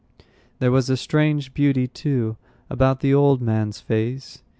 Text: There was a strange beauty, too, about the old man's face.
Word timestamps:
There 0.57 0.71
was 0.71 0.89
a 0.89 0.97
strange 0.97 1.53
beauty, 1.53 1.87
too, 1.87 2.35
about 2.71 3.01
the 3.01 3.13
old 3.13 3.39
man's 3.39 3.79
face. 3.81 4.41